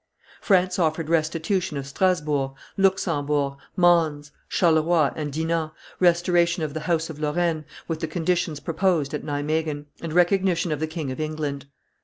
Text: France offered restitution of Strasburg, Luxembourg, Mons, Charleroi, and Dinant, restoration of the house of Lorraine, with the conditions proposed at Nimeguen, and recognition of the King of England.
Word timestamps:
France 0.41 0.79
offered 0.79 1.09
restitution 1.09 1.77
of 1.77 1.85
Strasburg, 1.85 2.53
Luxembourg, 2.75 3.57
Mons, 3.75 4.31
Charleroi, 4.49 5.11
and 5.15 5.31
Dinant, 5.31 5.73
restoration 5.99 6.63
of 6.63 6.73
the 6.73 6.79
house 6.89 7.11
of 7.11 7.19
Lorraine, 7.19 7.65
with 7.87 7.99
the 7.99 8.07
conditions 8.07 8.59
proposed 8.59 9.13
at 9.13 9.23
Nimeguen, 9.23 9.85
and 10.01 10.11
recognition 10.11 10.71
of 10.71 10.79
the 10.79 10.87
King 10.87 11.11
of 11.11 11.19
England. 11.19 11.67